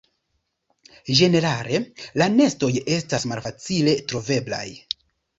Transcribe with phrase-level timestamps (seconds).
[1.17, 1.81] Ĝenerale
[2.21, 4.63] la nestoj estas malfacile troveblaj.